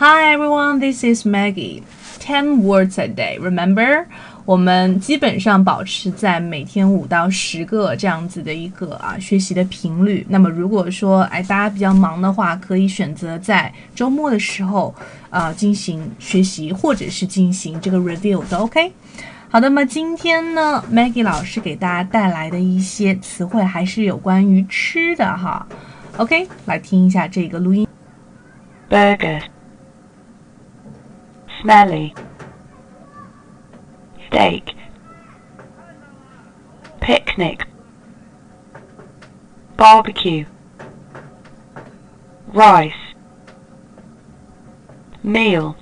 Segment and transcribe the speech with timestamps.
[0.00, 1.82] Hi everyone, this is Maggie.
[2.20, 3.36] Ten words a day.
[3.40, 4.06] Remember?
[4.44, 10.24] 我们基本上保持在每天五到十个这样子的一个啊学习的频率。
[10.28, 14.94] 那么如果说哎大家比较忙的话，可以选择在周末的时候
[15.30, 18.92] 啊进行学习，或者是进行这个 review 都 OK。
[19.48, 25.66] 好的，那么今天呢，Maggie 老师给大家带来的一些词汇还是有关于吃的哈。
[26.18, 27.84] OK，来听一下这个录音。
[28.88, 29.42] burger,
[31.60, 32.14] smelly,
[34.28, 34.74] steak,
[37.00, 37.66] picnic,
[39.76, 40.44] barbecue,
[42.48, 42.92] rice,
[45.22, 45.76] meal.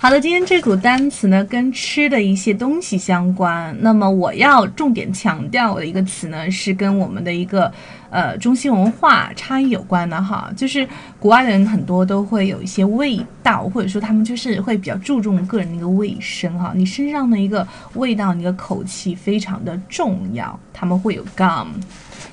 [0.00, 3.76] 好的，今天这组单词呢跟吃的一些东西相关。
[3.80, 7.72] 那么我要重点强调的一个词呢是跟我们的一个
[8.08, 10.88] 呃中西文化差异有关的哈，就是
[11.18, 16.72] 国外的人很多都会有一些味道，或者说他们就是会比较注重个人的一个卫生哈。
[16.76, 20.56] 你身上的一个味道，你的口气非常的重要。
[20.72, 21.66] 他们会有 gum，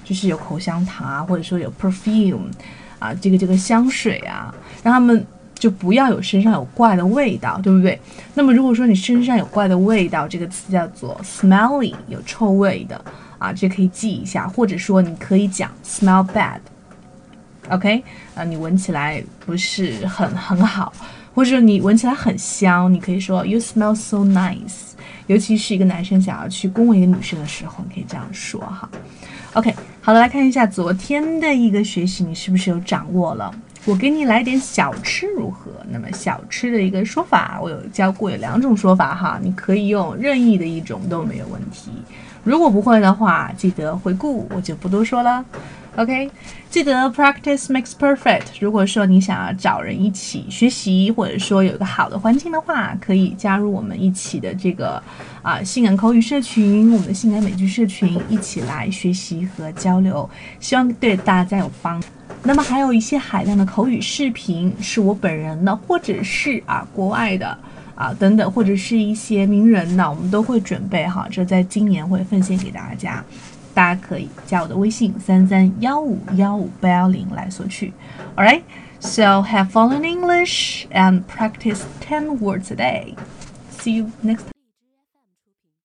[0.04, 2.46] 就是有口香糖啊，或者说有 perfume
[3.00, 5.26] 啊，这个这个香水啊，让他们。
[5.56, 8.00] 就不要有身上有怪的味道，对不对？
[8.34, 13.04] 那么如果说你身上有怪的味道，这个词叫做 smelly，有臭味的
[13.38, 14.48] 啊，这可以记一下。
[14.48, 18.04] 或者说你可以讲 smell bad，OK？
[18.36, 20.94] 啊，你闻起来不是很很好，
[21.34, 24.92] 或者你闻起来很香，你可以说 you smell so nice。
[25.28, 28.88] 尤其是一个男生想要去恭维一个女生的时候，你可以这样说哈。
[29.54, 33.52] OK，好了，来看一下昨天的一个学习，你是不是有掌握了？
[33.86, 35.72] 我给你来点小吃如何？
[35.92, 41.92] 那么小吃的一个说法，我有教过，有两种说法哈，你可以用任意的一种都没有问题。
[42.44, 45.46] 如果不会的话，记得回顾，我就不多说了。
[45.98, 46.30] OK，
[46.70, 48.48] 记得 practice makes perfect。
[48.60, 55.02] 如果说你想要找人一起学习，或者说有一个好的环境的话，可以加入我们一起的这个
[55.44, 60.28] 啊性感口语社群，我们的性感美剧社群，一起来学习和交流，
[60.60, 62.02] 希望对大家有帮。
[62.48, 67.58] 那么还有一些海量的口语视频是我本人的，或者是啊国外的
[67.96, 73.24] 啊等等，或者是一些名人的，我们都会准备好，这在今年会奉献给大家。
[73.74, 77.92] 大家可以加我的微信三三幺五幺五八幺零来索取。
[78.38, 78.62] All right,
[79.02, 83.16] so have fun in English and practice ten words a day.
[83.80, 84.55] See you next.